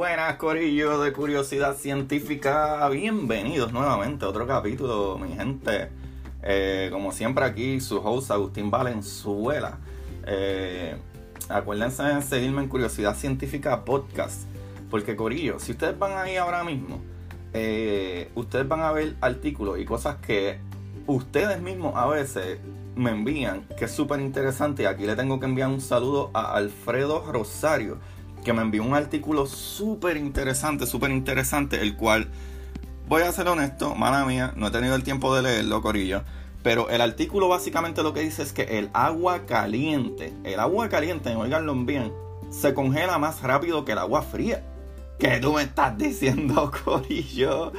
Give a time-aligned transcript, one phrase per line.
[0.00, 2.88] Buenas, Corillo de Curiosidad Científica.
[2.88, 5.90] Bienvenidos nuevamente a otro capítulo, mi gente.
[6.42, 9.76] Eh, como siempre, aquí su host Agustín Valenzuela.
[10.26, 10.96] Eh,
[11.50, 14.44] acuérdense de seguirme en Curiosidad Científica Podcast.
[14.90, 17.02] Porque, Corillo, si ustedes van ahí ahora mismo,
[17.52, 20.60] eh, ustedes van a ver artículos y cosas que
[21.06, 22.58] ustedes mismos a veces
[22.96, 24.84] me envían, que es súper interesante.
[24.84, 27.98] Y aquí le tengo que enviar un saludo a Alfredo Rosario
[28.44, 32.28] que me envió un artículo súper interesante, súper interesante, el cual,
[33.08, 36.22] voy a ser honesto, mala mía, no he tenido el tiempo de leerlo, Corillo,
[36.62, 41.34] pero el artículo básicamente lo que dice es que el agua caliente, el agua caliente,
[41.34, 42.12] oiganlo bien,
[42.50, 44.64] se congela más rápido que el agua fría.
[45.18, 47.72] ¿Qué tú me estás diciendo, Corillo?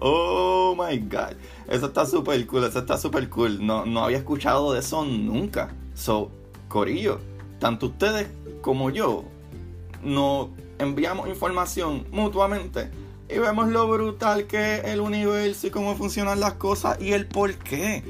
[0.00, 1.34] Oh my god.
[1.68, 3.64] Eso está súper cool, eso está súper cool.
[3.64, 5.70] No, no había escuchado de eso nunca.
[5.94, 6.30] So,
[6.68, 7.20] Corillo,
[7.58, 8.28] tanto ustedes
[8.60, 9.24] como yo
[10.02, 12.90] nos enviamos información mutuamente
[13.28, 17.26] y vemos lo brutal que es el universo y cómo funcionan las cosas y el
[17.26, 18.02] por qué.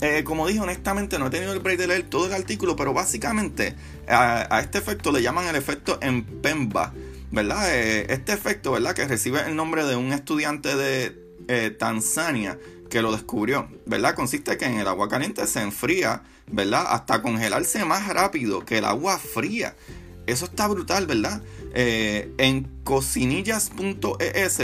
[0.00, 2.92] Eh, como dije, honestamente no he tenido el break de leer todo el artículo, pero
[2.92, 3.76] básicamente
[4.08, 6.92] a, este efecto le llaman el efecto en Pemba,
[7.30, 7.72] ¿verdad?
[7.72, 8.94] Eh, este efecto, ¿verdad?
[8.94, 12.58] Que recibe el nombre de un estudiante de eh, Tanzania
[12.90, 14.14] que lo descubrió, ¿verdad?
[14.14, 16.84] Consiste que en el agua caliente se enfría, ¿verdad?
[16.88, 19.76] Hasta congelarse más rápido que el agua fría.
[20.26, 21.42] Eso está brutal, ¿verdad?
[21.74, 24.62] Eh, en cocinillas.es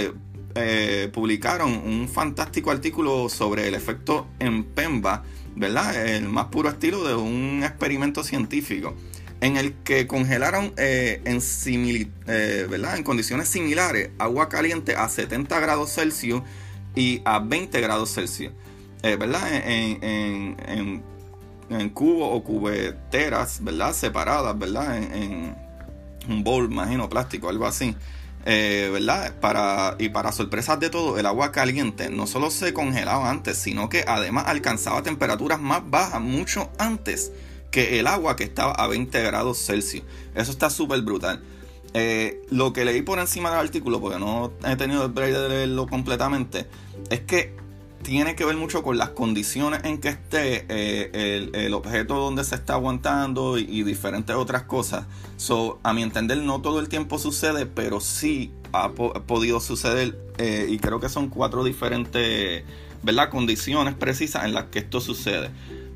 [0.54, 5.24] eh, publicaron un fantástico artículo sobre el efecto en Pemba,
[5.56, 6.06] ¿verdad?
[6.06, 8.94] El más puro estilo de un experimento científico
[9.40, 16.42] en el que congelaron eh, en, condiciones similares agua caliente a 70 grados Celsius
[16.96, 18.52] y a 20 grados Celsius,
[19.02, 19.48] ¿verdad?
[19.54, 21.02] En
[21.92, 23.92] cubos o cubeteras, ¿verdad?
[23.92, 24.96] Separadas, ¿verdad?
[24.96, 25.56] En,
[26.28, 27.94] un bowl, imagino, plástico, algo así.
[28.44, 29.34] Eh, ¿verdad?
[29.40, 33.88] Para, y para sorpresas de todo, el agua caliente no solo se congelaba antes, sino
[33.88, 37.32] que además alcanzaba temperaturas más bajas mucho antes
[37.70, 40.04] que el agua que estaba a 20 grados Celsius.
[40.34, 41.42] Eso está súper brutal.
[41.94, 45.48] Eh, lo que leí por encima del artículo, porque no he tenido el break de
[45.48, 46.66] leerlo completamente,
[47.10, 47.56] es que
[48.02, 52.54] tiene que ver mucho con las condiciones en que esté eh, el, objeto donde se
[52.54, 55.06] está aguantando y, diferentes otras cosas.
[55.36, 60.66] So, a mi entender, no todo el tiempo sucede, pero sí ha podido suceder eh,
[60.68, 62.64] y creo que son cuatro diferentes
[63.02, 63.30] ¿verdad?
[63.30, 65.50] condiciones precisas en las que esto sucede.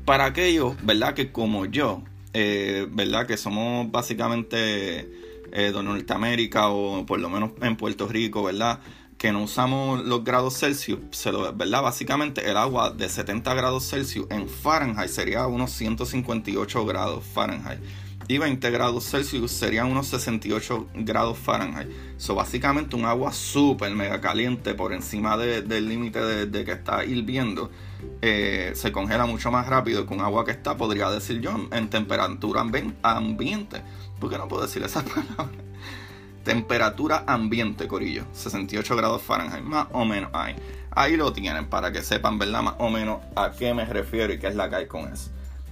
[0.05, 1.13] Para aquellos, ¿verdad?
[1.13, 2.01] Que como yo,
[2.33, 3.25] eh, ¿verdad?
[3.25, 5.09] Que somos básicamente
[5.51, 8.79] de Norteamérica o por lo menos en Puerto Rico, ¿verdad?
[9.23, 11.81] Que no usamos los grados Celsius, se lo, ¿verdad?
[11.81, 17.79] Básicamente el agua de 70 grados Celsius en Fahrenheit sería unos 158 grados Fahrenheit.
[18.27, 21.87] Y 20 grados Celsius serían unos 68 grados Fahrenheit.
[22.17, 27.71] So, básicamente un agua súper mega caliente por encima del límite de, que está hirviendo.
[28.21, 31.89] Eh, se congela mucho más rápido que un agua que está, podría decir yo, en
[31.89, 32.59] temperatura
[33.03, 33.81] ambiente.
[34.19, 35.72] ¿Por qué no puedo decir esa palabra?
[36.43, 38.25] Temperatura ambiente, Corillo.
[38.33, 40.55] 68 grados Fahrenheit, más o menos ahí.
[40.91, 42.61] Ahí lo tienen para que sepan, ¿verdad?
[42.61, 45.31] Más o menos a qué me refiero y qué es la que hay con eso.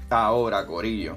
[0.09, 1.15] Ahora, Corillo.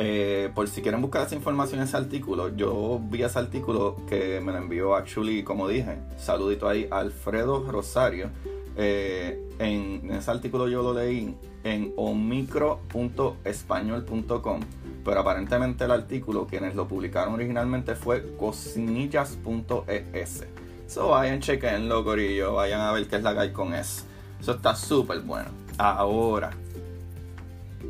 [0.00, 4.52] Eh, por si quieren buscar esa información, ese artículo, yo vi ese artículo que me
[4.52, 8.30] lo envió actually, como dije, saludito ahí, Alfredo Rosario.
[8.76, 14.60] Eh, en ese artículo yo lo leí en omicro.español.com
[15.08, 20.46] pero aparentemente el artículo, quienes lo publicaron originalmente fue cocinillas.es.
[20.86, 24.02] So vayan, chequenlo, gorillo, vayan a ver qué es la que hay con eso.
[24.38, 25.48] Eso está súper bueno.
[25.78, 26.50] Ahora,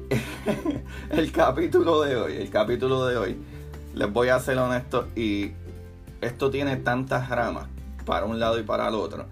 [1.10, 3.36] el capítulo de hoy, el capítulo de hoy,
[3.96, 5.50] les voy a ser honesto y
[6.20, 7.66] esto tiene tantas ramas
[8.06, 9.26] para un lado y para el otro.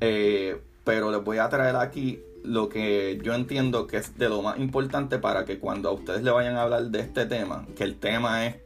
[0.00, 4.42] Eh, pero les voy a traer aquí lo que yo entiendo que es de lo
[4.42, 7.84] más importante para que cuando a ustedes le vayan a hablar de este tema, que
[7.84, 8.56] el tema es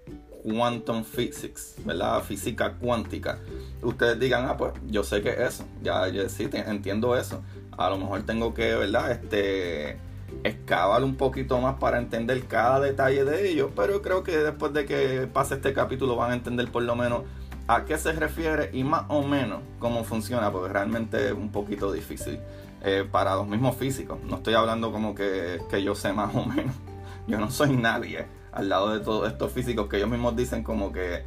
[0.44, 2.22] quantum physics, ¿verdad?
[2.22, 3.38] Física cuántica.
[3.82, 7.42] Ustedes digan, ah, pues yo sé que es eso, ya, ya sí, entiendo eso.
[7.76, 9.10] A lo mejor tengo que, ¿verdad?
[9.12, 9.98] Este,
[10.42, 14.84] excavar un poquito más para entender cada detalle de ello, pero creo que después de
[14.84, 17.22] que pase este capítulo van a entender por lo menos
[17.66, 21.90] a qué se refiere y más o menos cómo funciona, porque realmente es un poquito
[21.92, 22.38] difícil.
[22.86, 24.18] Eh, para los mismos físicos.
[24.24, 26.74] No estoy hablando como que, yo sé más o menos.
[27.26, 30.92] Yo no soy nadie al lado de todos estos físicos que ellos mismos dicen como
[30.92, 31.24] que,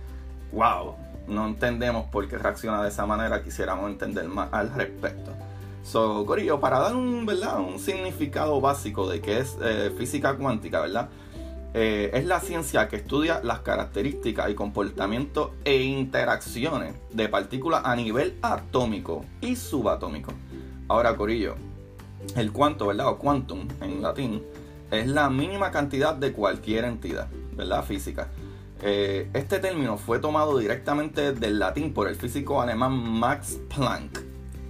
[0.51, 0.94] wow,
[1.27, 5.31] no entendemos por qué reacciona de esa manera, quisiéramos entender más al respecto.
[5.81, 7.59] So, Corillo, para dar un, ¿verdad?
[7.59, 11.09] un significado básico de qué es eh, física cuántica, ¿verdad?
[11.74, 17.95] eh, es la ciencia que estudia las características y comportamiento e interacciones de partículas a
[17.95, 20.33] nivel atómico y subatómico.
[20.89, 21.56] Ahora, Corillo,
[22.36, 23.07] el cuanto, ¿verdad?
[23.10, 24.42] O quantum en latín,
[24.89, 27.84] es la mínima cantidad de cualquier entidad, ¿verdad?
[27.84, 28.30] Física.
[28.81, 34.19] Eh, este término fue tomado directamente del latín por el físico alemán Max Planck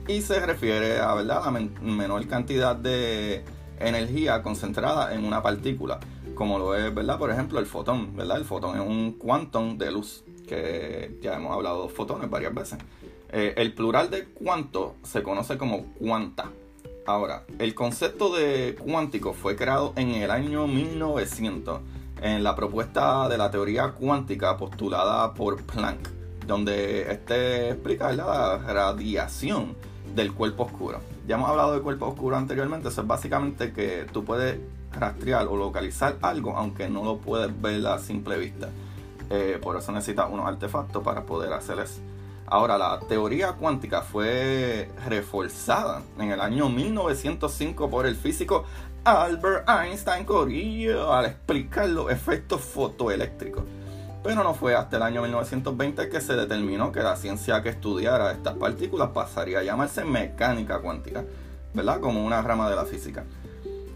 [0.08, 1.44] y se refiere a ¿verdad?
[1.44, 3.44] la menor cantidad de
[3.80, 6.00] energía concentrada en una partícula,
[6.34, 7.20] como lo es, ¿verdad?
[7.20, 8.38] Por ejemplo, el fotón, ¿verdad?
[8.38, 12.80] El fotón es un quantum de luz, que ya hemos hablado de fotones varias veces.
[13.32, 16.52] Eh, el plural de cuanto se conoce como cuanta.
[17.06, 21.80] Ahora, el concepto de cuántico fue creado en el año 1900
[22.22, 26.10] en la propuesta de la teoría cuántica postulada por Planck,
[26.46, 29.76] donde este explica la radiación
[30.16, 31.00] del cuerpo oscuro.
[31.28, 34.60] Ya hemos hablado de cuerpo oscuro anteriormente, eso es básicamente que tú puedes
[34.92, 38.70] rastrear o localizar algo aunque no lo puedes ver a simple vista.
[39.30, 42.00] Eh, por eso necesitas unos artefactos para poder hacer eso.
[42.50, 48.64] Ahora, la teoría cuántica fue reforzada en el año 1905 por el físico
[49.04, 53.66] Albert Einstein Corillo al explicar los efectos fotoeléctricos.
[54.24, 58.32] Pero no fue hasta el año 1920 que se determinó que la ciencia que estudiara
[58.32, 61.26] estas partículas pasaría a llamarse mecánica cuántica,
[61.74, 62.00] ¿verdad?
[62.00, 63.26] Como una rama de la física.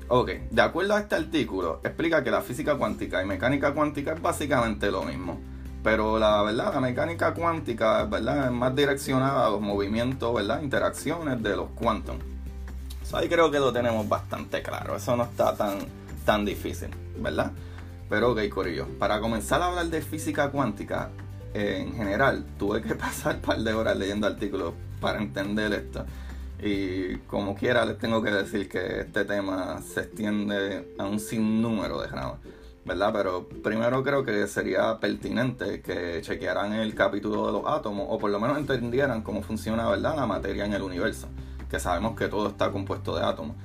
[0.10, 4.22] Ok, de acuerdo a este artículo, explica que la física cuántica y mecánica cuántica es
[4.22, 5.40] básicamente lo mismo.
[5.84, 8.46] Pero la verdad, la mecánica cuántica ¿verdad?
[8.46, 10.62] es más direccionada a los movimientos, ¿verdad?
[10.62, 12.18] interacciones de los quantum.
[13.14, 14.96] ahí creo que lo tenemos bastante claro.
[14.96, 15.80] Eso no está tan,
[16.26, 17.52] tan difícil, ¿verdad?
[18.10, 21.10] Pero ok, Corillo, para comenzar a hablar de física cuántica,
[21.54, 26.06] en general, tuve que pasar un par de horas leyendo artículos para entender esto.
[26.62, 32.00] Y como quiera, les tengo que decir que este tema se extiende a un sinnúmero
[32.02, 32.40] de ramas,
[32.86, 33.12] ¿verdad?
[33.14, 38.32] Pero primero creo que sería pertinente que chequearan el capítulo de los átomos, o por
[38.32, 41.28] lo menos entendieran cómo funciona, ¿verdad?, la materia en el universo,
[41.70, 43.56] que sabemos que todo está compuesto de átomos.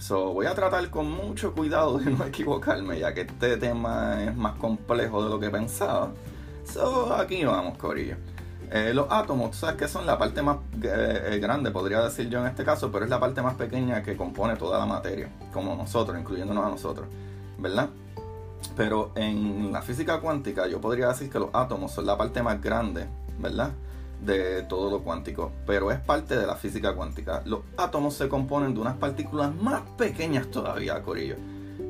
[0.00, 4.36] So, voy a tratar con mucho cuidado de no equivocarme, ya que este tema es
[4.36, 6.12] más complejo de lo que pensaba.
[6.64, 8.16] So, aquí vamos, Corillo.
[8.70, 12.40] Eh, los átomos, sabes que son la parte más eh, eh, grande, podría decir yo
[12.40, 15.76] en este caso, pero es la parte más pequeña que compone toda la materia, como
[15.76, 17.06] nosotros, incluyéndonos a nosotros,
[17.58, 17.90] ¿verdad?
[18.76, 22.60] Pero en la física cuántica yo podría decir que los átomos son la parte más
[22.60, 23.06] grande,
[23.38, 23.72] ¿verdad?
[24.24, 27.42] de todo lo cuántico, pero es parte de la física cuántica.
[27.44, 31.36] Los átomos se componen de unas partículas más pequeñas todavía, Corillo,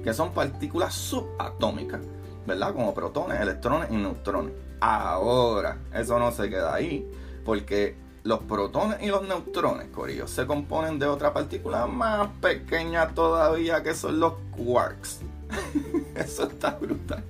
[0.03, 2.01] que son partículas subatómicas,
[2.47, 2.75] ¿verdad?
[2.75, 4.53] Como protones, electrones y neutrones.
[4.81, 7.09] Ahora, eso no se queda ahí,
[7.45, 13.83] porque los protones y los neutrones, Corillo, se componen de otra partícula más pequeña todavía,
[13.83, 15.21] que son los quarks.
[16.20, 17.25] eso está brutal.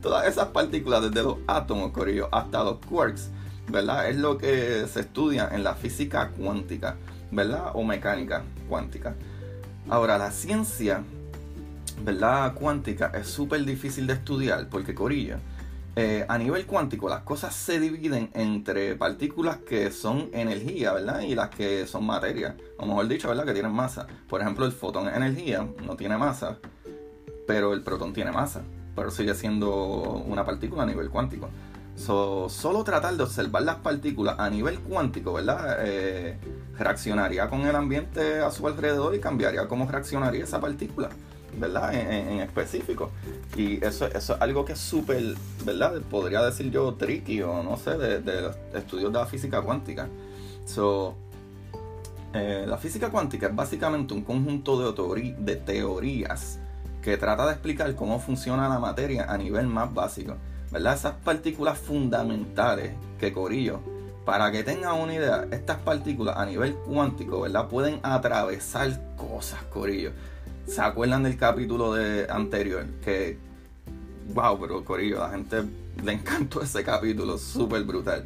[0.00, 3.30] Todas esas partículas, desde los átomos, Corillo, hasta los quarks,
[3.68, 4.08] ¿verdad?
[4.08, 6.96] Es lo que se estudia en la física cuántica,
[7.30, 7.70] ¿verdad?
[7.74, 9.14] O mecánica cuántica.
[9.88, 11.02] Ahora, la ciencia,
[12.04, 12.54] ¿verdad?
[12.54, 15.38] Cuántica es súper difícil de estudiar porque, Corilla,
[15.94, 21.20] eh, a nivel cuántico las cosas se dividen entre partículas que son energía, ¿verdad?
[21.20, 23.44] Y las que son materia, o mejor dicho, ¿verdad?
[23.44, 24.06] Que tienen masa.
[24.28, 26.58] Por ejemplo, el fotón es energía, no tiene masa,
[27.46, 28.62] pero el protón tiene masa,
[28.94, 31.48] pero sigue siendo una partícula a nivel cuántico
[31.96, 35.78] solo tratar de observar las partículas a nivel cuántico, ¿verdad?
[35.80, 36.36] Eh,
[36.78, 41.10] reaccionaría con el ambiente a su alrededor y cambiaría cómo reaccionaría esa partícula,
[41.58, 41.94] ¿verdad?
[41.94, 43.10] En, específico.
[43.56, 45.34] Y eso, eso es algo que es súper,
[45.64, 46.00] ¿verdad?
[46.10, 50.08] Podría decir yo tricky o no sé, de, los estudios de la física cuántica.
[50.64, 51.14] So,
[52.34, 56.58] eh, la física cuántica es básicamente un conjunto de teorías
[57.02, 60.36] que trata de explicar cómo funciona la materia a nivel más básico.
[60.70, 60.94] ¿verdad?
[60.94, 63.80] Esas partículas fundamentales que Corillo,
[64.24, 67.68] para que tengan una idea, estas partículas a nivel cuántico, ¿verdad?
[67.68, 70.12] Pueden atravesar cosas, Corillo.
[70.66, 72.86] ¿Se acuerdan del capítulo de anterior?
[73.04, 73.36] Que,
[74.32, 75.64] wow, pero Corillo, la gente
[76.02, 78.24] le encantó ese capítulo, súper brutal.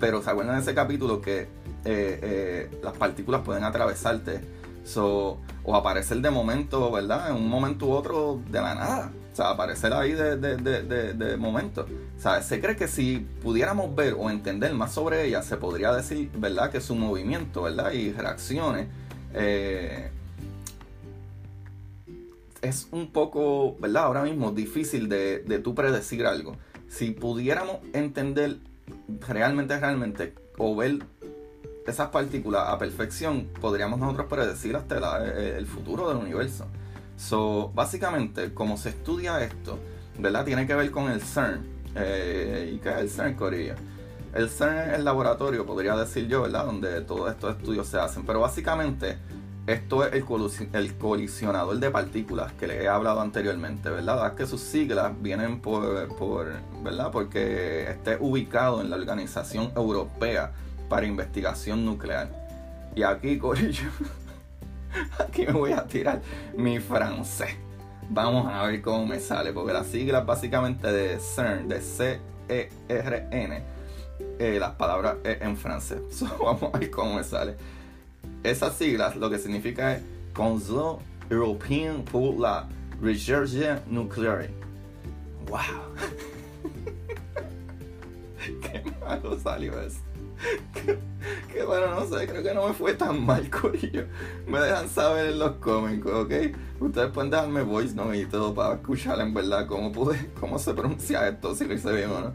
[0.00, 1.48] Pero ¿se acuerdan de ese capítulo que eh,
[1.84, 4.59] eh, las partículas pueden atravesarte?
[4.96, 5.38] O
[5.74, 7.30] aparecer de momento, ¿verdad?
[7.30, 9.12] En un momento u otro de la nada.
[9.32, 11.86] O sea, aparecer ahí de, de, momento.
[12.16, 15.92] O sea, se cree que si pudiéramos ver o entender más sobre ella, se podría
[15.92, 16.70] decir, ¿verdad?
[16.70, 17.92] Que su movimiento, ¿verdad?
[17.92, 18.88] Y reacciones.
[19.34, 20.10] Eh,
[22.60, 24.04] es un poco, ¿verdad?
[24.04, 26.56] Ahora mismo difícil de, de tú predecir algo.
[26.88, 28.58] Si pudiéramos entender
[29.28, 30.98] realmente, realmente, o ver
[31.86, 36.66] esas partículas a perfección, podríamos nosotros predecir hasta el futuro del universo.
[37.16, 39.78] So, básicamente, como se estudia esto,
[40.18, 40.44] ¿verdad?
[40.44, 41.60] Tiene que ver con el CERN.
[41.94, 43.74] Eh, ¿Y qué es el CERN, Corillo?
[44.32, 46.64] El CERN es el laboratorio, podría decir yo, ¿verdad?
[46.64, 48.24] Donde todos estos estudios se hacen.
[48.24, 49.18] Pero básicamente,
[49.66, 50.14] esto es
[50.72, 54.28] el, colisionador de partículas que le he hablado anteriormente, ¿verdad?
[54.28, 56.08] Es que sus siglas vienen por,
[56.82, 57.10] ¿verdad?
[57.12, 60.52] Porque esté ubicado en la Organización Europea
[60.90, 62.28] para Investigación Nuclear.
[62.94, 63.88] Y aquí, Corillo,
[65.18, 66.20] aquí me voy a tirar
[66.54, 67.56] mi francés.
[68.10, 73.62] Vamos a ver cómo me sale, porque las siglas básicamente de CERN, de C-E-R-N,
[74.38, 76.00] eh, las palabras en francés.
[76.40, 77.54] vamos a ver cómo me sale.
[78.42, 80.02] Esas siglas lo que significa es
[80.34, 80.96] Conseil
[81.30, 82.68] Européen pour la
[83.00, 84.50] Recherche Nucléaire.
[85.48, 85.60] ¡Wow!
[88.62, 90.09] ¡Qué malo salió eso!
[91.52, 94.04] que, bueno, no sé, creo que no me fue tan mal, Corillo.
[94.46, 96.32] Me dejan saber en los cómicos, ¿ok?
[96.80, 100.74] Ustedes pueden dejarme voice no y todo para escuchar en verdad cómo pude, cómo se
[100.74, 102.32] pronuncia esto, si lo hice bien o no.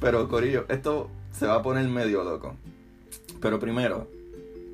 [0.00, 2.54] Pero Corillo, esto se va a poner medio loco.
[3.40, 4.08] Pero primero,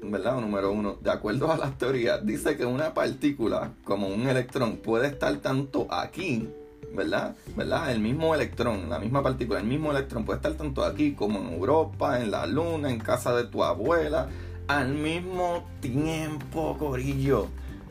[0.02, 0.40] ¿verdad?
[0.40, 5.08] Número uno, de acuerdo a las teorías, dice que una partícula como un electrón puede
[5.08, 6.48] estar tanto aquí
[6.92, 7.36] ¿verdad?
[7.56, 7.90] ¿verdad?
[7.92, 11.52] El mismo electrón, la misma partícula, el mismo electrón puede estar tanto aquí como en
[11.54, 14.28] Europa, en la luna, en casa de tu abuela,
[14.68, 17.48] al mismo tiempo, Corillo.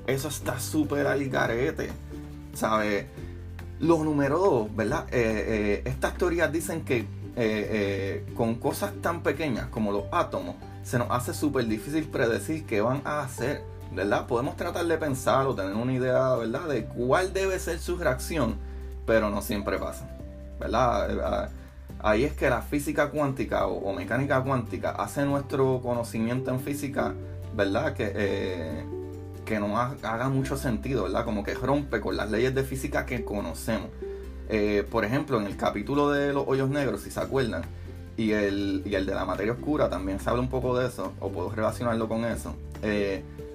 [0.07, 1.89] Eso está súper al garete,
[2.53, 3.05] ¿sabes?
[3.79, 5.05] Los número dos, ¿verdad?
[5.11, 7.05] Eh, eh, estas teorías dicen que
[7.35, 12.81] eh, con cosas tan pequeñas como los átomos, se nos hace súper difícil predecir qué
[12.81, 13.61] van a hacer,
[13.93, 14.27] ¿verdad?
[14.27, 16.67] Podemos tratar de pensar o tener una idea, ¿verdad?
[16.67, 18.55] De cuál debe ser su reacción
[19.09, 20.07] pero no siempre pasa.
[20.59, 21.47] ¿Verdad?
[21.47, 21.49] Eh,
[21.97, 27.15] ahí es que la física cuántica o, mecánica cuántica hace nuestro conocimiento en física,
[27.55, 27.93] ¿verdad?
[27.93, 28.85] Que, eh,
[29.45, 31.25] que no haga mucho sentido, ¿verdad?
[31.25, 33.89] Como que rompe con las leyes de física que conocemos.
[34.47, 37.63] Eh, por ejemplo, en el capítulo de los hoyos negros, si se acuerdan,
[38.19, 41.13] y el, y el de la materia oscura también se habla un poco de eso,
[41.21, 42.53] o puedo relacionarlo con eso.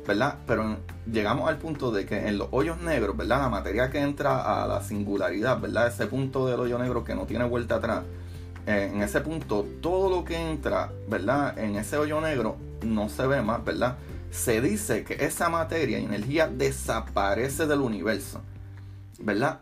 [0.07, 0.37] ¿verdad?
[0.47, 0.77] Pero
[1.11, 3.41] llegamos al punto de que en los hoyos negros, ¿verdad?
[3.41, 5.89] La materia que entra a la singularidad, ¿verdad?
[5.89, 8.05] Ese punto del hoyo negro que no tiene vuelta atrás.
[8.67, 11.59] Eh, en ese punto, todo lo que entra, ¿verdad?
[11.59, 13.97] En ese hoyo negro no se ve más, ¿verdad?
[14.31, 18.41] Se dice que esa materia y energía desaparece del universo,
[19.19, 19.61] ¿verdad?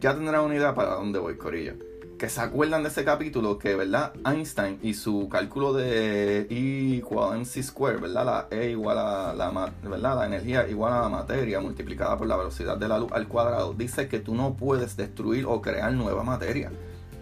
[0.00, 1.89] Ya tendrán una idea para dónde voy, Corillo
[2.20, 4.12] que se acuerdan de ese capítulo que, ¿verdad?
[4.26, 8.26] Einstein y su cálculo de E igual a mc square, ¿verdad?
[8.26, 10.16] La E igual a la, ¿verdad?
[10.16, 13.72] la energía igual a la materia multiplicada por la velocidad de la luz al cuadrado,
[13.72, 16.70] dice que tú no puedes destruir o crear nueva materia,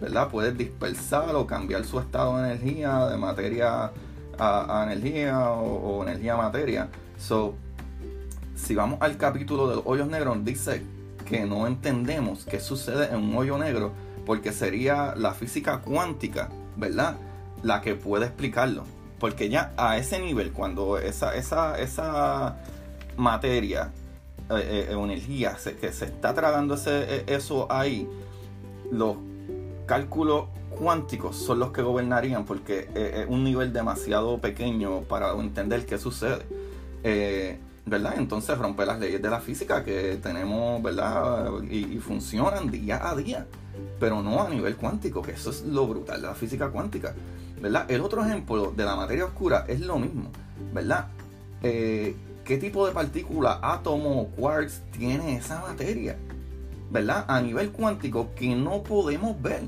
[0.01, 0.27] ¿verdad?
[0.27, 3.93] Puedes dispersar o cambiar su estado de energía de materia
[4.37, 6.89] a, energía o, energía a materia.
[7.17, 7.55] So,
[8.53, 10.83] si vamos al capítulo de los hoyos negros, dice
[11.25, 13.93] que no entendemos qué sucede en un hoyo negro
[14.25, 17.17] porque sería la física cuántica, ¿verdad?
[17.63, 18.83] La que puede explicarlo.
[19.19, 22.57] Porque ya a ese nivel, cuando esa, esa, esa
[23.17, 23.91] materia
[24.49, 28.07] eh, eh, energía que se está tragando ese, e, eso ahí,
[28.91, 29.17] los
[29.85, 35.97] cálculos cuánticos son los que gobernarían porque es un nivel demasiado pequeño para entender qué
[35.97, 36.45] sucede.
[37.89, 38.13] ¿Verdad?
[38.17, 41.51] Entonces rompe las leyes de la física que tenemos, ¿verdad?
[41.69, 43.45] y, funcionan día a día
[43.99, 47.13] pero no a nivel cuántico, que eso es lo brutal de la física cuántica,
[47.61, 47.89] ¿verdad?
[47.89, 50.29] El otro ejemplo de la materia oscura es lo mismo,
[50.73, 51.07] ¿verdad?
[51.61, 52.15] Eh,
[52.45, 56.17] ¿Qué tipo de partícula, átomo o quarks tiene esa materia?
[56.89, 57.25] ¿Verdad?
[57.27, 59.63] A nivel cuántico que no podemos ver.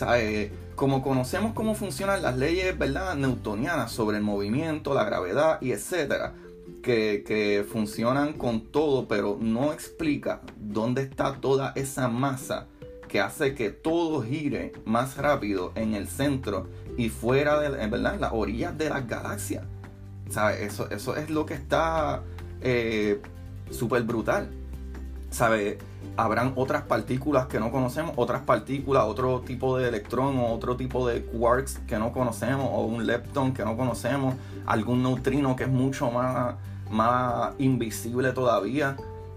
[0.00, 3.16] O eh, como conocemos cómo funcionan las leyes, ¿verdad?
[3.16, 6.32] Newtonianas sobre el movimiento, la gravedad y etcétera,
[6.82, 12.66] que, funcionan con todo, pero no explica dónde está toda esa masa
[13.08, 18.18] que hace que todo gire más rápido en el centro y fuera de ¿verdad?
[18.18, 19.64] las orillas de las galaxias.
[20.60, 22.22] Eso, eso es lo que está
[22.62, 23.20] eh,
[23.70, 24.50] súper brutal.
[25.30, 25.78] ¿Sabe?
[26.16, 31.06] Habrán otras partículas que no conocemos, otras partículas, otro tipo de electrón o otro tipo
[31.08, 34.34] de quarks que no conocemos, o un lepton que no conocemos,
[34.66, 36.56] algún neutrino que es mucho más,
[36.92, 38.96] más invisible todavía.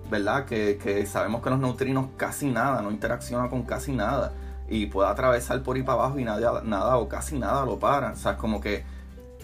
[0.09, 0.45] ¿verdad?
[0.45, 4.33] Que, sabemos que los neutrinos casi nada, no interacciona con casi nada
[4.67, 8.11] y puede atravesar por ahí para abajo y nada, nada o casi nada lo para.
[8.11, 8.83] O sea, como que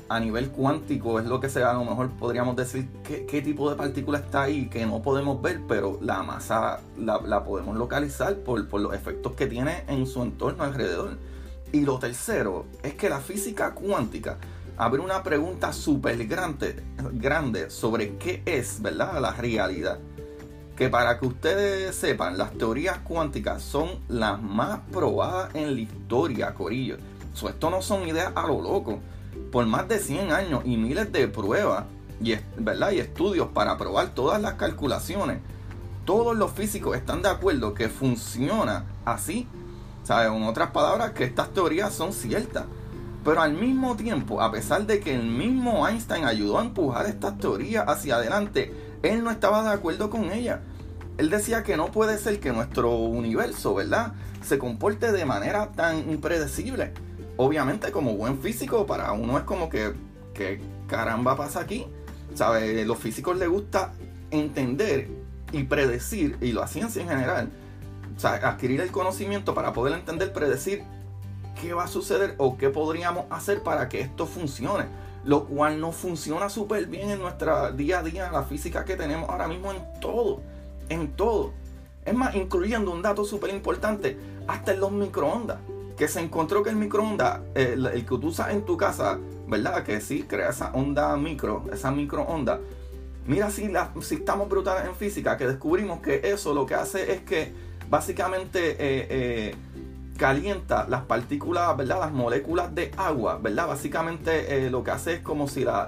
[0.10, 3.76] a nivel cuántico es lo que se a lo mejor podríamos decir qué, tipo de
[3.76, 8.82] partícula está ahí que no podemos ver, pero la masa la, podemos localizar por, por,
[8.82, 11.18] los efectos que tiene en su entorno alrededor.
[11.72, 14.38] Y lo tercero es que la física cuántica
[14.78, 19.20] abre una pregunta súper grande, grande sobre qué es, ¿verdad?
[19.22, 20.00] La realidad
[20.82, 26.56] que para que ustedes sepan, las teorías cuánticas son las más probadas en la historia,
[26.56, 26.98] Corillo.
[27.36, 29.00] esto no son ideas a lo loco.
[29.52, 31.84] Por más de 100 años y miles de pruebas
[32.20, 32.94] y, ¿verdad?
[32.94, 35.42] y estudios para probar todas las calculaciones,
[36.04, 39.48] todos los físicos están de acuerdo que funciona así.
[40.10, 42.66] En otras palabras, que estas teorías son ciertas.
[43.24, 47.38] Pero al mismo tiempo, a pesar de que el mismo Einstein ayudó a empujar estas
[47.38, 48.74] teorías hacia adelante,
[49.04, 50.60] él no estaba de acuerdo con ellas.
[51.18, 56.10] Él decía que no puede ser que nuestro universo, ¿verdad?, se comporte de manera tan
[56.10, 56.94] impredecible.
[57.38, 59.94] Obviamente, como buen físico, para uno es como que,
[60.34, 61.86] ¿qué caramba pasa aquí?
[62.34, 62.88] ¿Sabes?
[62.88, 63.94] Los físicos les gusta
[64.32, 65.10] entender
[65.52, 67.50] y predecir, y la ciencia en general,
[68.16, 70.84] o sea, adquirir el conocimiento para poder entender, predecir
[71.62, 74.86] qué va a suceder o qué podríamos hacer para que esto funcione.
[75.24, 79.30] Lo cual no funciona súper bien en nuestra día a día, la física que tenemos
[79.30, 80.42] ahora mismo en todo.
[80.90, 81.54] En todo.
[82.04, 85.60] Es más, incluyendo un dato súper importante, hasta en los microondas.
[85.96, 89.84] Que se encontró que el microondas, el, el, que tú usas en tu casa, ¿verdad?
[89.84, 92.60] Que sí, crea esa onda micro, esa microonda.
[93.28, 97.14] Mira si, la, si estamos brutales en física, que descubrimos que eso lo que hace
[97.14, 97.54] es que
[97.88, 99.56] básicamente eh, eh,
[100.22, 102.00] calienta las partículas, ¿verdad?
[102.00, 103.68] Las moléculas de agua, ¿verdad?
[103.68, 105.88] Básicamente eh, lo que hace es como si la,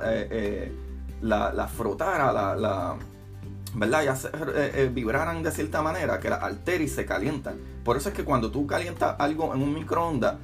[1.22, 2.96] la, frotara, la,
[3.76, 4.16] ¿verdad?
[4.16, 7.60] Se, vibraran de cierta manera, que la altera y se calientan.
[7.86, 10.38] Por eso es que cuando tú calientas algo en un microondas,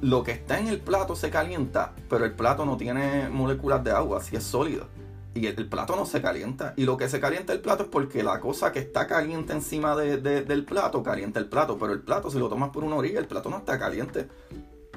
[0.00, 3.92] lo que está en el plato se calienta, pero el plato no tiene moléculas de
[3.92, 4.88] agua, si es sólido
[5.34, 6.74] y el, plato no se calienta.
[6.76, 9.94] Y lo que se calienta el plato es porque la cosa que está caliente encima
[9.96, 11.78] del plato calienta el plato.
[11.78, 14.26] Pero el plato, si lo tomas por una orilla, el plato no está caliente.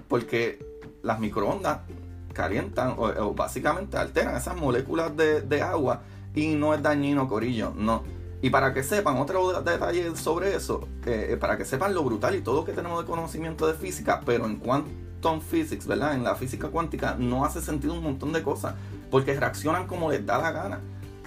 [0.08, 0.66] Porque
[1.04, 1.82] las microondas
[2.34, 6.02] calientan o, básicamente alteran esas moléculas de, agua
[6.34, 7.72] y no es dañino, Corillo.
[7.75, 8.04] No.
[8.42, 12.36] Y para que sepan, otro detalle sobre eso, eh, eh, para que sepan lo brutal
[12.36, 16.15] y todo que tenemos de conocimiento de física, pero en quantum physics, ¿verdad?
[16.15, 18.74] En la física cuántica no hace sentido un montón de cosas
[19.13, 20.80] porque reaccionan como les da la gana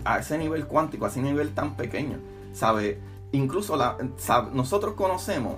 [0.04, 2.18] a ese nivel cuántico, a ese nivel tan pequeño.
[2.52, 2.98] ¿Sabe?
[3.30, 3.78] Incluso
[4.52, 5.54] nosotros conocemos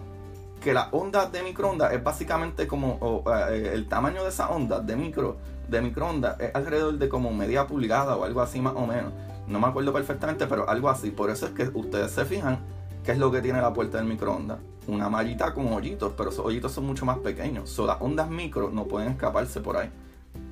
[0.61, 4.95] que la onda de microondas es básicamente como eh, el tamaño de esa onda de
[4.95, 5.39] micro
[5.69, 9.15] de microondas es alrededor de como media pulgada o algo así más o menos.
[9.47, 11.11] No me acuerdo perfectamente, pero algo así.
[11.11, 12.59] Por eso es que ustedes se fijan
[13.05, 14.59] qué es lo que tiene la puerta del microondas.
[14.87, 17.71] Una mallita con hoyitos, pero esos hoyitos son mucho más pequeños.
[17.71, 19.91] So, las ondas micro no pueden escaparse por ahí.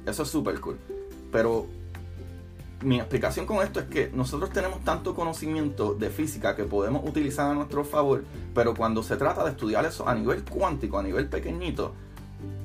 [0.06, 0.78] Eso es súper cool.
[1.32, 1.66] Pero
[2.82, 7.50] mi explicación con esto es que nosotros tenemos tanto conocimiento de física que podemos utilizar
[7.50, 11.28] a nuestro favor, pero cuando se trata de estudiar eso a nivel cuántico, a nivel
[11.28, 11.94] pequeñito,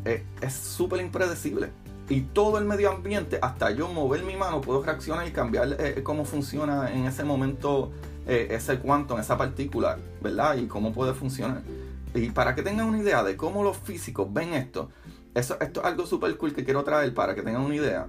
[0.05, 1.69] eh, es súper impredecible.
[2.09, 6.01] Y todo el medio ambiente, hasta yo mover mi mano, puedo reaccionar y cambiar eh,
[6.03, 7.91] cómo funciona en ese momento
[8.27, 10.57] eh, ese cuanto, esa partícula, ¿verdad?
[10.57, 11.61] Y cómo puede funcionar.
[12.13, 14.89] Y para que tengan una idea de cómo los físicos ven esto,
[15.33, 18.07] eso, esto es algo súper cool que quiero traer para que tengan una idea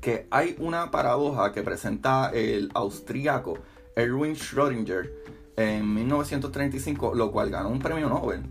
[0.00, 3.58] que hay una paradoja que presenta el austríaco
[3.96, 5.10] Erwin Schrödinger
[5.56, 8.42] en 1935, lo cual ganó un premio Nobel.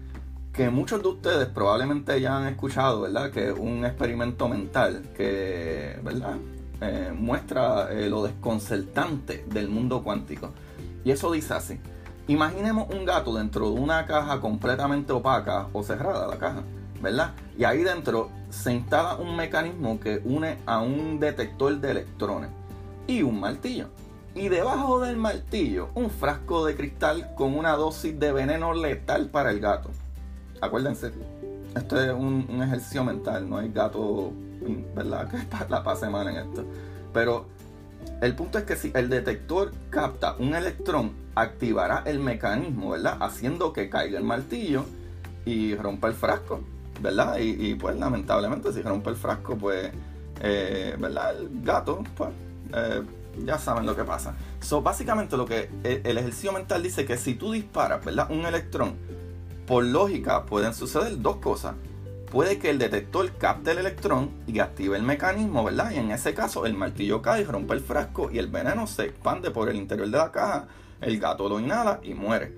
[0.51, 3.31] Que muchos de ustedes probablemente ya han escuchado, ¿verdad?
[3.31, 6.35] Que es un experimento mental que, ¿verdad?
[6.81, 10.51] Eh, muestra eh, lo desconcertante del mundo cuántico.
[11.05, 11.79] Y eso dice así.
[12.27, 16.63] Imaginemos un gato dentro de una caja completamente opaca o cerrada la caja,
[17.01, 17.33] ¿verdad?
[17.57, 22.49] Y ahí dentro se instala un mecanismo que une a un detector de electrones
[23.07, 23.87] y un martillo.
[24.35, 29.49] Y debajo del martillo, un frasco de cristal con una dosis de veneno letal para
[29.49, 29.89] el gato.
[30.61, 31.11] Acuérdense,
[31.75, 34.31] esto es un, ejercicio mental, no hay gato,
[34.95, 35.27] ¿verdad?
[35.31, 36.65] Que la pase mal en esto.
[37.13, 37.45] Pero
[38.21, 43.17] el punto es que si el detector capta un electrón, activará el mecanismo, ¿verdad?
[43.19, 44.85] Haciendo que caiga el martillo
[45.45, 46.61] y rompa el frasco.
[46.99, 47.37] ¿Verdad?
[47.39, 49.91] Y, pues lamentablemente si rompe el frasco, pues,
[50.41, 51.37] eh, ¿verdad?
[51.37, 52.29] El gato, pues,
[52.73, 53.03] eh,
[53.45, 54.35] ya saben lo que pasa.
[54.59, 58.31] So, básicamente lo que el, ejercicio mental dice que si tú disparas, ¿verdad?
[58.31, 58.95] Un electrón,
[59.65, 61.75] por lógica pueden suceder dos cosas.
[62.31, 65.91] Puede que el detector capte el electrón y active el mecanismo, ¿verdad?
[65.91, 69.49] Y en ese caso el martillo cae rompe el frasco y el veneno se expande
[69.49, 70.67] por el interior de la caja.
[70.99, 72.53] El gato lo inhala y muere.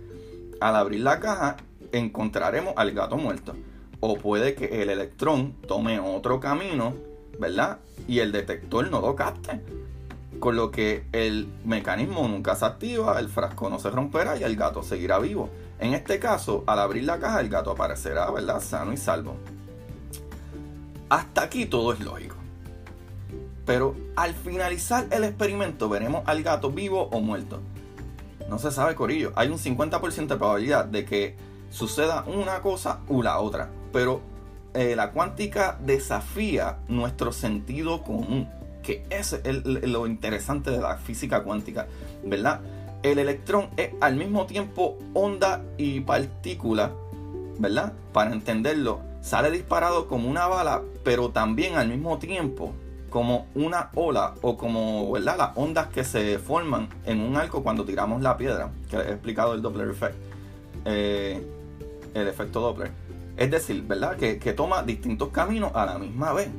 [0.59, 1.57] Al abrir la caja
[1.91, 3.53] encontraremos al gato muerto
[3.99, 6.93] o puede que el electrón tome otro camino,
[7.39, 7.79] ¿verdad?
[8.07, 9.61] Y el detector no lo capte.
[10.39, 14.55] Con lo que el mecanismo nunca se activa, el frasco no se romperá y el
[14.55, 15.49] gato seguirá vivo.
[15.79, 18.61] En este caso, al abrir la caja, el gato aparecerá, ¿verdad?
[18.61, 19.35] Sano y salvo.
[21.09, 22.35] Hasta aquí todo es lógico.
[23.65, 27.59] Pero al finalizar el experimento veremos al gato vivo o muerto.
[28.49, 29.31] No se sabe, Corillo.
[29.35, 31.35] Hay un 50% de probabilidad de que
[31.69, 33.69] suceda una cosa u la otra.
[33.91, 34.21] Pero
[34.73, 38.49] eh, la cuántica desafía nuestro sentido común.
[38.83, 41.87] Que es lo interesante de la física cuántica,
[42.23, 42.61] ¿verdad?
[43.03, 46.91] El electrón es al mismo tiempo onda y partícula,
[47.59, 47.93] ¿verdad?
[48.13, 52.73] Para entenderlo, sale disparado como una bala, pero también al mismo tiempo
[53.09, 55.37] como una ola o como ¿verdad?
[55.37, 59.53] las ondas que se forman en un arco cuando tiramos la piedra, que he explicado
[59.53, 60.15] el Doppler effect,
[60.85, 61.45] eh,
[62.13, 62.91] el efecto Doppler.
[63.39, 64.17] Es decir, ¿verdad?
[64.17, 66.49] Que, toma distintos caminos a la misma vez.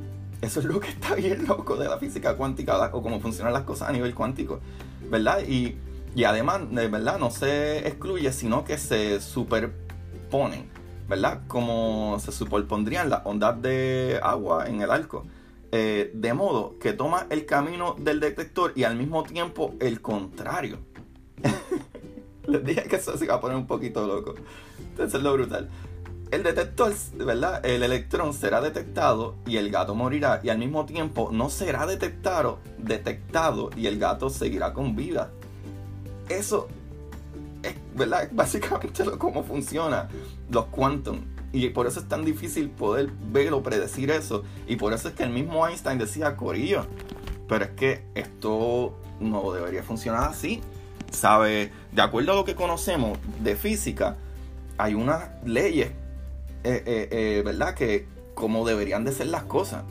[0.41, 3.61] Eso es lo que está bien loco de la física cuántica o cómo funcionan las
[3.61, 4.59] cosas a nivel cuántico,
[5.07, 5.43] ¿verdad?
[5.47, 5.77] Y,
[6.15, 7.19] y además, ¿verdad?
[7.19, 10.69] No se excluye, sino que se superponen,
[11.07, 11.41] ¿verdad?
[11.47, 15.27] Como se superpondrían las ondas de agua en el arco.
[15.71, 20.79] Eh, de modo que toma el camino del detector y al mismo tiempo el contrario.
[22.47, 24.33] Les dije que eso se iba a poner un poquito loco.
[24.79, 25.69] Entonces es lo brutal.
[26.31, 27.65] El detector, ¿verdad?
[27.65, 32.59] El electrón será detectado y el gato morirá y al mismo tiempo no será detectado,
[32.77, 35.29] detectado y el gato seguirá con vida.
[36.29, 36.69] Eso
[37.63, 38.29] es, ¿verdad?
[38.31, 40.07] Básicamente cómo funciona
[40.49, 41.19] los quantum.
[41.51, 44.43] Y por eso es tan difícil poder ver o predecir eso.
[44.67, 46.85] Y por eso es que el mismo Einstein decía, Corillo,
[47.49, 50.61] pero es que esto no debería funcionar así.
[51.11, 51.73] ¿Sabe?
[51.91, 54.15] De acuerdo a lo que conocemos de física,
[54.77, 55.91] hay unas leyes,
[56.63, 57.73] eh, eh, eh, ¿verdad?
[57.73, 59.83] Que como deberían de ser las cosas.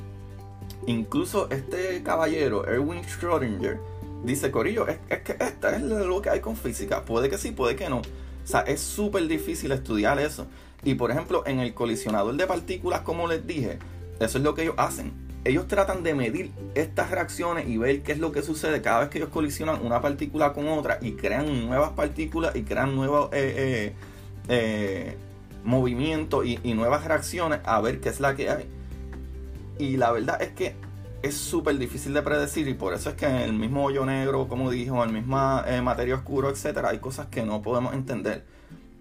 [0.86, 3.78] Incluso este caballero, Erwin Schrödinger,
[4.24, 7.04] dice, Corillo, es, es que esta es lo que hay con física.
[7.04, 7.98] Puede que sí, puede que no.
[7.98, 10.46] O sea, es súper difícil estudiar eso.
[10.82, 13.78] Y por ejemplo, en el colisionador de partículas, como les dije,
[14.18, 15.12] eso es lo que ellos hacen.
[15.44, 19.08] Ellos tratan de medir estas reacciones y ver qué es lo que sucede cada vez
[19.08, 23.30] que ellos colisionan una partícula con otra y crean nuevas partículas y crean nuevos
[25.64, 28.66] movimientos y, nuevas reacciones a ver qué es la que hay.
[29.78, 30.74] Y la verdad es que
[31.22, 34.48] es súper difícil de predecir y por eso es que en el mismo hoyo negro,
[34.48, 35.36] como dijo, en el mismo
[35.82, 38.44] materia oscuro, etcétera, hay cosas que no podemos entender.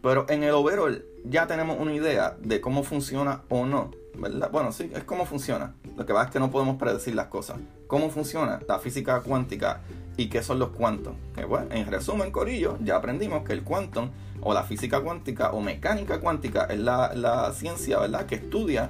[0.01, 4.49] Pero en el overall ya tenemos una idea de cómo funciona o no, ¿verdad?
[4.51, 5.73] Bueno, sí, es cómo funciona.
[5.97, 7.57] Lo que pasa es que no podemos predecir las cosas.
[7.87, 9.81] ¿Cómo funciona la física cuántica
[10.15, 11.15] y qué son los cuantos?
[11.47, 14.09] Bueno, en resumen, Corillo, ya aprendimos que el quantum
[14.41, 18.25] o la física cuántica o mecánica cuántica es la, ciencia, ¿verdad?
[18.25, 18.89] Que estudia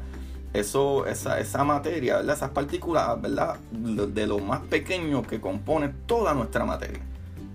[0.54, 2.36] eso, esa, esa materia, ¿verdad?
[2.36, 3.58] Esas partículas, ¿verdad?
[3.72, 7.02] De lo más pequeño que compone toda nuestra materia.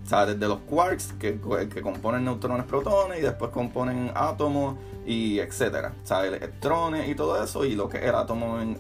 [0.04, 1.40] O sea, desde los quarks que,
[1.72, 4.76] que componen neutrones, protones y después componen átomos
[5.07, 5.92] y etcétera.
[6.11, 8.78] O electrones y todo eso y lo que es el átomo en,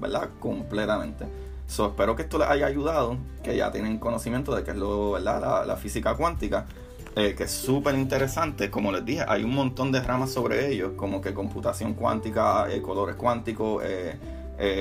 [0.00, 0.28] ¿verdad?
[0.38, 1.26] completamente.
[1.66, 5.12] So, espero que esto les haya ayudado, que ya tienen conocimiento de qué es lo,
[5.12, 5.66] ¿verdad?
[5.66, 6.66] La, física cuántica,
[7.14, 8.70] eh, que es súper interesante.
[8.70, 12.80] Como les dije, hay un montón de ramas sobre ello, como que computación cuántica, eh,
[12.80, 14.16] colores cuánticos, eh,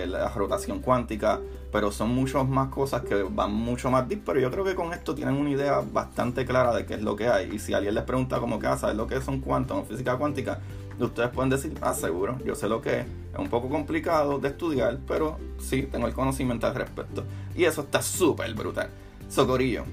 [0.08, 1.40] la rotación cuántica,
[1.72, 4.94] pero son muchas más cosas que van mucho más deep, pero yo creo que con
[4.94, 7.50] esto tienen una idea bastante clara de qué es lo que hay.
[7.52, 10.18] Y si alguien les pregunta como que, ah, ¿sabes lo que son cuantos o física
[10.18, 10.60] cuántica?
[11.00, 13.06] Ustedes pueden decir, ah, seguro, yo sé lo que es.
[13.34, 17.24] Es un poco complicado de estudiar, pero sí tengo el conocimiento al respecto.
[17.56, 18.90] Y eso está súper brutal.
[19.28, 19.84] Socorillo.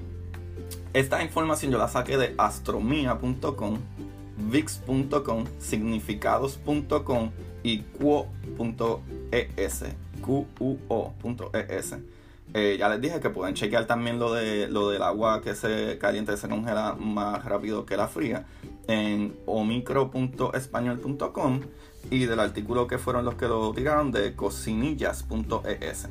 [0.93, 3.77] Esta información yo la saqué de astromia.com,
[4.37, 7.31] vix.com, significados.com
[7.63, 9.85] y quo.es.
[10.21, 11.95] QUO.es.
[12.55, 15.99] Eh, ya les dije que pueden chequear también lo de lo del agua que se
[15.99, 18.47] calienta y se congela más rápido que la fría
[18.87, 21.59] en omicro.español.com
[22.09, 26.07] y del artículo que fueron los que lo tiraron de cocinillas.es.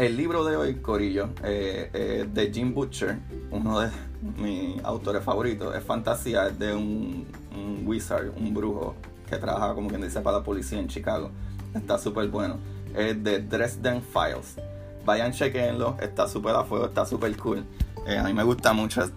[0.00, 3.18] el libro de hoy, Corillo, eh, de Jim Butcher,
[3.50, 3.90] uno de
[4.38, 8.94] mis autores favoritos, es fantasía, es de un, un wizard, un brujo
[9.28, 11.30] que trabaja como quien dice para la policía en Chicago.
[11.74, 12.56] Está súper bueno.
[12.96, 14.56] Es de Dresden Files.
[15.04, 15.98] Vayan, chequenlo.
[16.00, 17.62] Está súper a fuego, está súper cool.
[18.06, 19.10] Eh, a mí me gusta mucho, es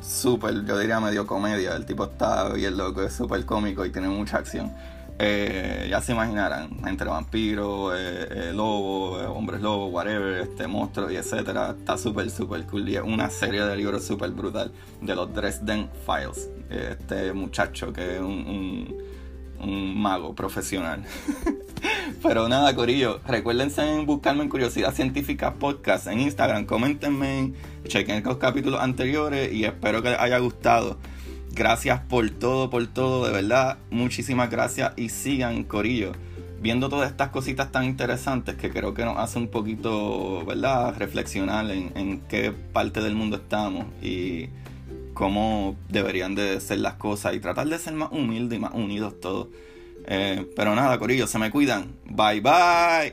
[0.00, 1.74] súper, yo diría medio comedia.
[1.74, 4.72] El tipo está bien loco, es súper cómico y tiene mucha acción.
[5.22, 11.76] Eh, ya se imaginarán, entre vampiros, eh, lobos, hombres lobos, whatever, este monstruos y etcétera.
[11.78, 12.88] Está súper, súper cool.
[12.88, 16.48] Y es una serie de libros súper brutal de los Dresden Files.
[16.70, 19.10] Este muchacho que es un
[19.60, 21.04] un mago profesional.
[22.22, 27.52] Pero nada, Corillo, recuérdense en buscarme en Curiosidad Científica Podcast en Instagram, coméntenme,
[27.86, 30.98] chequen los capítulos anteriores y espero que les haya gustado.
[31.52, 36.12] Gracias por todo, por todo, de verdad, muchísimas gracias y sigan, Corillo,
[36.62, 41.70] viendo todas estas cositas tan interesantes que creo que nos hace un poquito, ¿verdad?, reflexionar
[41.70, 44.48] en, qué parte del mundo estamos y
[45.12, 49.20] cómo deberían de ser las cosas y tratar de ser más humildes y más unidos
[49.20, 49.48] todos.
[50.06, 51.96] Eh, pero nada, Corillo, se me cuidan.
[52.06, 53.12] Bye bye.